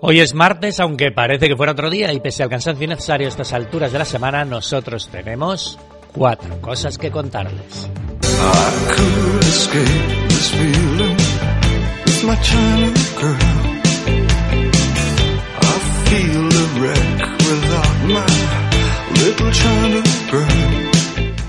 Hoy 0.00 0.20
es 0.20 0.32
martes, 0.32 0.78
aunque 0.78 1.10
parece 1.10 1.48
que 1.48 1.56
fuera 1.56 1.72
otro 1.72 1.90
día, 1.90 2.12
y 2.12 2.20
pese 2.20 2.44
al 2.44 2.48
cansancio 2.48 2.86
necesario 2.86 3.26
a 3.26 3.30
estas 3.30 3.52
alturas 3.52 3.90
de 3.90 3.98
la 3.98 4.04
semana, 4.04 4.44
nosotros 4.44 5.08
tenemos 5.08 5.76
cuatro 6.12 6.60
cosas 6.60 6.96
que 6.96 7.10
contarles. 7.10 7.88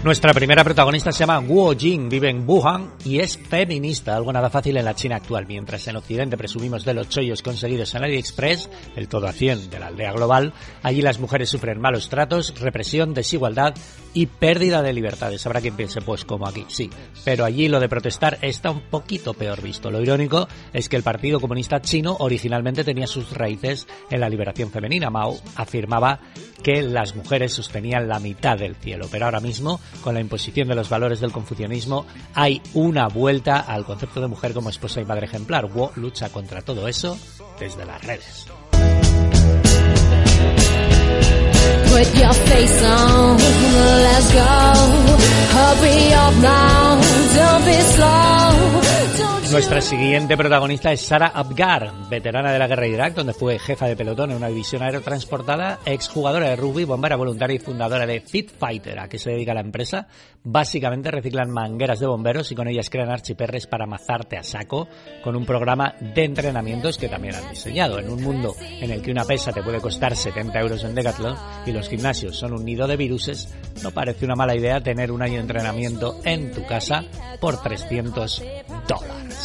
Nuestra 0.02 0.34
primera 0.34 0.64
protagonista 0.64 1.12
se 1.12 1.20
llama 1.20 1.40
Guo 1.40 1.76
Jing, 1.76 2.08
vive 2.08 2.30
en 2.30 2.48
Wuhan 2.48 2.94
y 3.04 3.20
es 3.20 3.38
feminista, 3.38 4.16
algo 4.16 4.32
nada 4.32 4.50
fácil 4.50 4.78
en 4.78 4.86
la 4.86 4.96
China 4.96 5.18
actual. 5.18 5.46
Mientras 5.46 5.86
en 5.90 5.98
Occidente 5.98 6.38
presumimos 6.38 6.86
de 6.86 6.94
los 6.94 7.10
chollos 7.10 7.44
conseguidos 7.44 7.94
en 7.96 8.06
AliExpress, 8.06 8.70
el 8.96 9.10
todo 9.10 9.28
a 9.28 9.34
100 9.34 9.70
de 9.70 9.78
la 9.78 9.88
aldea 9.88 10.14
global, 10.14 10.54
allí 10.84 11.02
las 11.02 11.20
mujeres 11.20 11.50
sufren 11.50 11.82
malos 11.82 12.08
tratos, 12.08 12.58
represión, 12.62 13.14
desigualdad 13.14 13.74
y 14.14 14.28
pérdida 14.28 14.82
de 14.82 14.94
libertades. 14.94 15.46
Habrá 15.46 15.60
quien 15.60 15.76
piense, 15.76 16.02
pues 16.02 16.24
como 16.24 16.48
aquí, 16.48 16.64
sí. 16.70 16.90
Pero 17.26 17.44
allí 17.44 17.68
lo 17.68 17.82
de 17.82 17.90
protestar 17.90 18.38
está 18.42 18.72
un 18.72 18.84
poquito 18.90 19.34
peor 19.34 19.62
visto. 19.62 19.92
Lo 19.92 20.02
irónico 20.02 20.48
es 20.72 20.88
que 20.88 20.96
el 20.96 21.04
Partido 21.04 21.42
Comunista 21.42 21.82
Chino 21.82 22.16
originalmente 22.22 22.86
tenía 22.86 23.06
sus 23.06 23.32
raíces 23.34 23.86
en 24.10 24.22
la 24.22 24.30
liberación 24.30 24.72
femenina. 24.72 25.10
Mao 25.10 25.38
afirmaba 25.58 26.22
que 26.64 26.82
las 26.82 27.16
mujeres 27.16 27.54
sostenían 27.54 28.08
la 28.08 28.20
mitad 28.20 28.58
del 28.58 28.76
cielo, 28.76 29.08
pero 29.12 29.26
ahora 29.26 29.40
mismo 29.40 29.80
con 30.00 30.14
la 30.14 30.22
imposición 30.22 30.68
de 30.68 30.76
los 30.76 30.90
valores 30.90 31.20
del 31.20 31.32
confucianismo, 31.32 32.06
hay 32.34 32.62
una 32.74 33.08
vuelta 33.08 33.60
al 33.60 33.86
concepto 33.86 34.22
de 34.22 34.28
mujer 34.28 34.54
como 34.54 34.70
esposa 34.70 35.02
y 35.02 35.06
madre 35.06 35.26
ejemplar. 35.26 35.66
Wu 35.66 35.90
lucha 35.96 36.30
contra 36.30 36.62
todo 36.62 36.88
eso 36.88 37.18
desde 37.60 37.86
las 37.86 38.04
redes. 38.04 38.48
Nuestra 49.52 49.82
siguiente 49.82 50.38
protagonista 50.38 50.92
es 50.92 51.02
Sara 51.02 51.28
Abgar, 51.28 52.08
veterana 52.08 52.52
de 52.52 52.60
la 52.60 52.68
guerra 52.68 52.84
de 52.84 52.90
Irak, 52.90 53.16
donde 53.16 53.34
fue 53.34 53.58
jefa 53.58 53.88
de 53.88 53.96
pelotón 53.96 54.30
en 54.30 54.38
una 54.38 54.48
división 54.48 54.84
aerotransportada, 54.84 55.80
exjugadora 55.86 56.50
de 56.50 56.56
rugby, 56.56 56.84
bombera 56.84 57.16
voluntaria 57.16 57.56
y 57.56 57.60
fundadora 57.60 58.06
de 58.06 58.22
Fit 58.22 58.52
Fighter. 58.52 59.00
¿A 59.00 59.10
qué 59.10 59.18
se 59.18 59.32
dedica 59.32 59.56
la 59.56 59.62
empresa? 59.62 60.08
Básicamente 60.44 61.10
reciclan 61.10 61.50
mangueras 61.50 62.00
de 62.00 62.06
bomberos 62.06 62.52
y 62.52 62.56
con 62.56 62.68
ellas 62.68 62.92
crean 62.92 63.10
archiperres 63.10 63.66
para 63.66 63.88
mazarte 63.88 64.38
a 64.38 64.44
saco 64.44 64.88
con 65.24 65.36
un 65.36 65.46
programa 65.46 65.96
de 66.00 66.26
entrenamientos 66.26 67.00
que 67.00 67.10
también 67.10 67.36
han 67.36 67.50
diseñado. 67.50 67.98
En 67.98 68.10
un 68.10 68.22
mundo 68.22 68.56
en 68.60 68.92
el 68.92 69.02
que 69.02 69.12
una 69.12 69.26
pesa 69.26 69.52
te 69.52 69.64
puede 69.64 69.82
costar 69.82 70.16
70 70.16 70.60
euros 70.60 70.84
en 70.84 70.94
Decathlon 70.94 71.36
y 71.66 71.72
los 71.72 71.90
gimnasios 71.90 72.38
son 72.38 72.54
un 72.54 72.64
nido 72.64 72.86
de 72.86 72.98
viruses, 72.98 73.52
no 73.82 73.90
parece 73.92 74.26
una 74.26 74.36
mala 74.36 74.56
idea 74.56 74.80
tener 74.80 75.12
un 75.12 75.24
año 75.24 75.36
de 75.36 75.42
entrenamiento 75.42 76.20
en 76.24 76.52
tu 76.52 76.66
casa 76.68 77.04
por 77.42 77.62
300 77.62 78.44
dólares. 78.88 79.39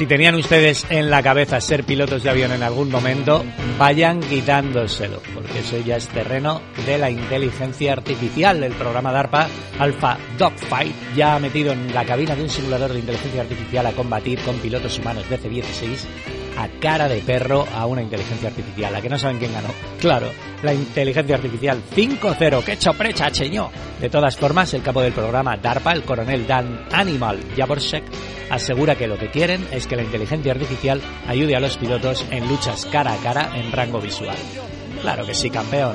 Si 0.00 0.06
tenían 0.06 0.34
ustedes 0.34 0.86
en 0.88 1.10
la 1.10 1.22
cabeza 1.22 1.60
ser 1.60 1.84
pilotos 1.84 2.22
de 2.22 2.30
avión 2.30 2.52
en 2.52 2.62
algún 2.62 2.90
momento, 2.90 3.44
vayan 3.78 4.20
quitándoselo, 4.20 5.20
porque 5.34 5.58
eso 5.58 5.76
ya 5.76 5.96
es 5.96 6.08
terreno 6.08 6.62
de 6.86 6.96
la 6.96 7.10
inteligencia 7.10 7.92
artificial. 7.92 8.64
El 8.64 8.72
programa 8.72 9.12
DARPA 9.12 9.46
Alpha 9.78 10.16
Dogfight 10.38 10.94
ya 11.14 11.34
ha 11.34 11.38
metido 11.38 11.74
en 11.74 11.92
la 11.92 12.06
cabina 12.06 12.34
de 12.34 12.44
un 12.44 12.48
simulador 12.48 12.94
de 12.94 13.00
inteligencia 13.00 13.42
artificial 13.42 13.86
a 13.88 13.92
combatir 13.92 14.38
con 14.40 14.56
pilotos 14.56 14.98
humanos 14.98 15.28
de 15.28 15.34
F-16 15.34 16.06
a 16.56 16.68
cara 16.80 17.06
de 17.06 17.20
perro 17.20 17.66
a 17.70 17.84
una 17.84 18.00
inteligencia 18.00 18.48
artificial. 18.48 18.94
¿A 18.94 19.02
que 19.02 19.10
no 19.10 19.18
saben 19.18 19.38
quién 19.38 19.52
ganó? 19.52 19.68
Claro, 20.00 20.28
la 20.62 20.72
inteligencia 20.72 21.36
artificial 21.36 21.82
5-0. 21.94 22.64
¡Qué 22.64 22.78
choprecha, 22.78 23.30
cheño! 23.30 23.70
De 24.00 24.08
todas 24.08 24.34
formas, 24.34 24.72
el 24.72 24.82
capo 24.82 25.02
del 25.02 25.12
programa 25.12 25.58
DARPA, 25.58 25.92
el 25.92 26.04
coronel 26.04 26.46
Dan 26.46 26.86
Animal 26.90 27.38
Jaborsek, 27.54 28.04
asegura 28.50 28.96
que 28.96 29.06
lo 29.06 29.18
que 29.18 29.30
quieren 29.30 29.66
es 29.72 29.86
que 29.86 29.96
la 29.96 30.02
inteligencia 30.02 30.52
artificial 30.52 31.00
ayude 31.26 31.56
a 31.56 31.60
los 31.60 31.76
pilotos 31.76 32.26
en 32.30 32.48
luchas 32.48 32.86
cara 32.86 33.12
a 33.12 33.16
cara 33.16 33.52
en 33.56 33.72
rango 33.72 34.00
visual. 34.00 34.36
Claro 35.00 35.24
que 35.24 35.34
sí, 35.34 35.48
campeón. 35.50 35.94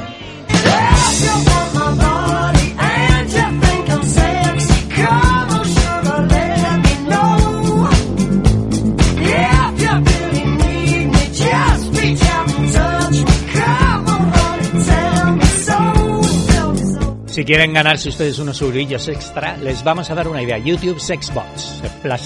Si 17.35 17.43
quieren 17.43 17.73
ganarse 17.73 18.07
ustedes 18.07 18.39
unos 18.39 18.61
eurillos 18.61 19.09
extra, 19.09 19.57
les 19.57 19.83
vamos 19.83 20.09
a 20.09 20.15
dar 20.15 20.29
una 20.29 20.41
idea. 20.41 20.57
YouTube 20.57 21.01
Sexbots. 21.01 21.81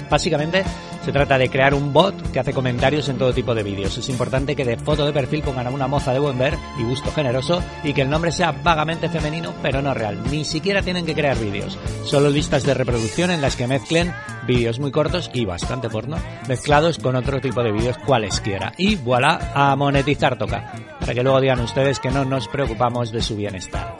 Básicamente 0.07 0.63
se 1.03 1.11
trata 1.11 1.39
de 1.39 1.49
crear 1.49 1.73
un 1.73 1.91
bot 1.91 2.31
que 2.31 2.39
hace 2.39 2.53
comentarios 2.53 3.09
en 3.09 3.17
todo 3.17 3.33
tipo 3.33 3.55
de 3.55 3.63
vídeos. 3.63 3.97
Es 3.97 4.07
importante 4.07 4.55
que 4.55 4.63
de 4.63 4.77
foto 4.77 5.07
de 5.07 5.11
perfil 5.11 5.41
pongan 5.41 5.65
a 5.65 5.71
una 5.71 5.87
moza 5.87 6.13
de 6.13 6.19
buen 6.19 6.37
ver 6.37 6.53
y 6.77 6.83
gusto 6.83 7.11
generoso 7.11 7.63
y 7.83 7.93
que 7.93 8.03
el 8.03 8.09
nombre 8.11 8.31
sea 8.31 8.51
vagamente 8.51 9.09
femenino 9.09 9.51
pero 9.63 9.81
no 9.81 9.95
real. 9.95 10.19
Ni 10.29 10.45
siquiera 10.45 10.83
tienen 10.83 11.07
que 11.07 11.15
crear 11.15 11.39
vídeos. 11.39 11.75
Solo 12.05 12.29
listas 12.29 12.63
de 12.63 12.75
reproducción 12.75 13.31
en 13.31 13.41
las 13.41 13.55
que 13.55 13.65
mezclen 13.65 14.13
vídeos 14.45 14.79
muy 14.79 14.91
cortos 14.91 15.31
y 15.33 15.43
bastante 15.43 15.89
porno 15.89 16.17
mezclados 16.47 16.99
con 16.99 17.15
otro 17.15 17.41
tipo 17.41 17.63
de 17.63 17.71
vídeos 17.71 17.97
cualesquiera. 18.05 18.73
Y 18.77 18.95
voilà, 18.97 19.53
a 19.55 19.75
monetizar 19.75 20.37
toca. 20.37 20.71
Para 20.99 21.15
que 21.15 21.23
luego 21.23 21.41
digan 21.41 21.61
ustedes 21.61 21.99
que 21.99 22.11
no 22.11 22.25
nos 22.25 22.47
preocupamos 22.47 23.11
de 23.11 23.23
su 23.23 23.35
bienestar. 23.35 23.97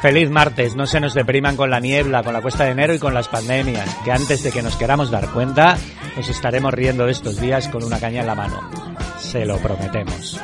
Feliz 0.00 0.30
martes, 0.30 0.76
no 0.76 0.86
se 0.86 1.00
nos 1.00 1.12
depriman 1.12 1.56
con 1.56 1.70
la 1.70 1.80
niebla, 1.80 2.22
con 2.22 2.32
la 2.32 2.40
cuesta 2.40 2.64
de 2.64 2.70
enero 2.70 2.94
y 2.94 2.98
con 2.98 3.14
las 3.14 3.28
pandemias, 3.28 3.94
que 4.04 4.12
antes 4.12 4.42
de 4.42 4.52
que 4.52 4.62
nos 4.62 4.76
queramos 4.76 5.10
dar 5.10 5.28
cuenta, 5.32 5.76
nos 6.16 6.28
estaremos 6.28 6.72
riendo 6.72 7.04
de 7.04 7.12
estos 7.12 7.40
días 7.40 7.68
con 7.68 7.82
una 7.82 7.98
caña 7.98 8.20
en 8.20 8.26
la 8.28 8.34
mano. 8.34 8.70
Se 9.18 9.44
lo 9.44 9.58
prometemos. 9.58 10.40